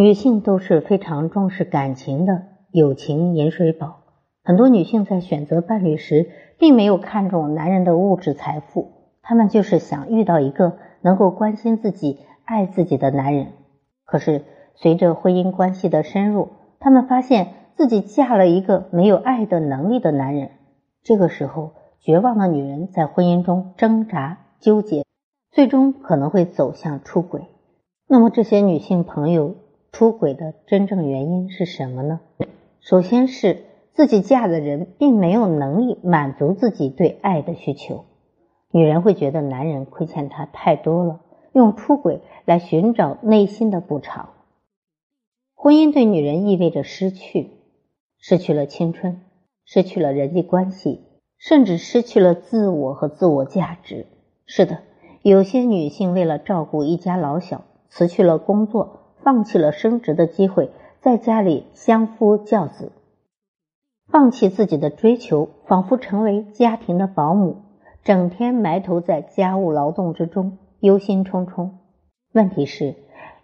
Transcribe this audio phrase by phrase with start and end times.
[0.00, 3.98] 女性都是非常重视感情的友情饮水饱。
[4.42, 13.48] 很多女性在选择伴侣时，并没有看重男人的物质财富，她们就是想遇到一个能够关心自己、爱自己的男人。
[14.06, 16.48] 可是随着婚姻关系的深入，
[16.78, 20.52] 她们发现自己嫁了一个没有爱的能力的男人。
[21.02, 25.04] 这个时候，绝望的女人在婚姻中挣扎纠结，
[25.52, 27.42] 最终可能会走向出轨。
[28.08, 29.56] 那么，这些女性朋友
[29.92, 32.20] 出轨的真正原因是什么呢？
[32.80, 38.04] 首先是自己嫁的人并没有能力满足自己对爱的需求。
[38.70, 41.20] 女人会觉得男人亏欠她太多了，
[41.52, 44.30] 用出轨来寻找内心的补偿。
[45.54, 47.50] 婚姻对女人意味着失去，
[48.18, 49.20] 失去了青春，
[49.64, 51.06] 失去了人际关系。
[51.42, 54.04] 甚至失去了自我和自我价值。
[54.44, 54.80] 是的，
[55.22, 60.70] 有些女性为了照顾一家老小，辞去了工作，放弃了升职的机会，
[61.00, 62.92] 在家里相夫教子，
[64.08, 67.56] 放弃自己的追求，仿佛成为家庭的保姆，
[68.02, 71.70] 整天埋头在家务劳动之中，忧心忡忡。
[72.32, 72.94] 问题是，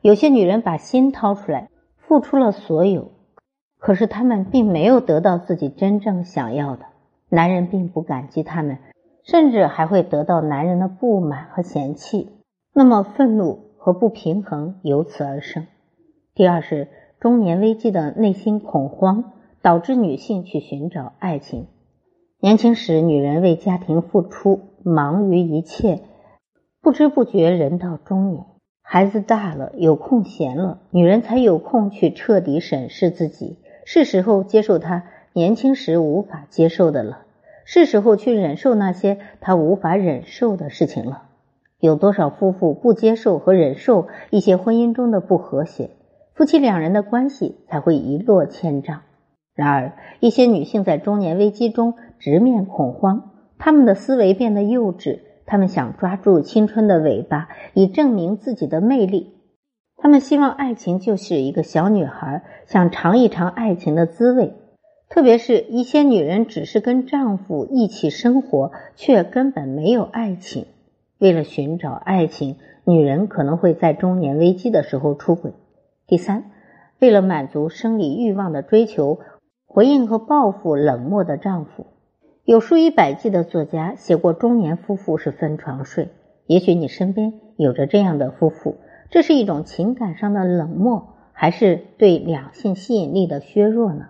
[0.00, 3.10] 有些女人把心掏出来，付出了所有，
[3.78, 6.86] 可是她们并没有得到自己真正想要的。
[7.30, 8.78] 男人并不感激他们，
[9.24, 12.30] 甚至还会得到男人的不满和嫌弃，
[12.72, 15.66] 那么愤怒和不平衡由此而生。
[16.34, 16.88] 第二是
[17.20, 21.66] 中年危机的内心恐慌，导致女性去寻找爱情。
[22.40, 26.00] 年轻时，女人为家庭付出，忙于一切，
[26.80, 28.46] 不知不觉人到中年，
[28.80, 35.04] 孩子大了，有空闲了，女人才有空去彻底审视自己，是时候接受她。
[35.34, 37.26] 年轻时无法接受的了，
[37.66, 41.24] 是时候去忍受那些她无法忍受的事情了。
[41.84, 45.90] 有多少夫妇不接受和忍受一些婚姻中的不和谐，
[46.32, 49.02] 夫妻两人的关系才会一落千丈。
[49.54, 59.34] 然而，一些女性在中年危机中直面恐慌，她们的思维变得幼稚，她们想抓住青春的尾巴，以证明自己的魅力。
[59.98, 64.54] 她们希望爱情就是一个小女孩，想尝一尝爱情的滋味。
[65.10, 70.64] 特别是一些女人只是跟丈夫一起生活，却根本没有爱情。
[71.24, 75.54] 为了寻找爱情，女人可能会在中年危机的时候出轨。
[76.06, 76.50] 第三，
[77.00, 79.20] 为了满足生理欲望的追求，
[79.64, 81.86] 回应和报复冷漠的丈夫。
[82.44, 86.10] 有数以百计的作家写过中年夫妇是分床睡。
[86.46, 88.76] 也许你身边有着这样的夫妇，
[89.08, 94.08] 这是一种情感上的冷漠，还是对两性吸引力的削弱呢？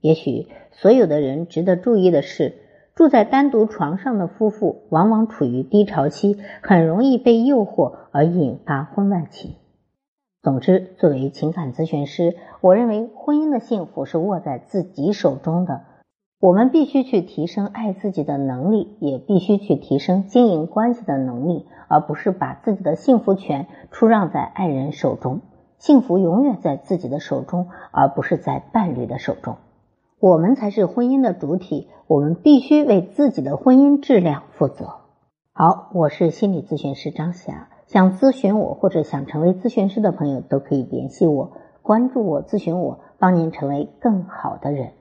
[0.00, 2.54] 也许所有的人值得注意的是，
[2.94, 9.56] 住在单独床上的夫妇往往处于低潮期，很容易被诱惑而引发婚外情。
[10.42, 15.80] 总之，作为情感咨询师，我认为婚姻的幸福是握在自己手中的。
[16.38, 25.40] 我们必须去提升爱自己的能力，也必须去提升经营关系的能力，而不是把自己的幸福权出让在爱人手中。
[25.78, 29.56] 幸福永远在自己的手中，而不是在伴侣的手中。
[30.24, 34.86] 我们才是婚姻的主体，我们必须为自己的婚姻质量负责。
[35.52, 41.52] 好，我是心理咨询师张霞，想咨询我或者想成为咨询师的朋友都可以联系我，
[41.82, 44.92] 关注我，咨询我，帮您成为更好的人。